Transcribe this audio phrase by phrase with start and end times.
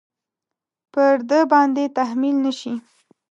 [0.93, 2.73] پر ده باندې تحمیل نه شي.